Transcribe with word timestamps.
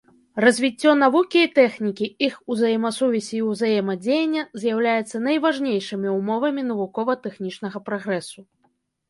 Развіццё 0.43 0.91
навукі 1.01 1.39
і 1.47 1.49
тэхнікі, 1.57 2.07
іх 2.27 2.39
узаемасувязь 2.55 3.27
і 3.41 3.41
ўзаемадзеянне 3.49 4.41
з'яўляюцца 4.65 5.23
найважнейшымі 5.27 6.17
ўмовамі 6.17 6.65
навукова-тэхнічнага 6.73 7.77
прагрэсу. 7.93 8.39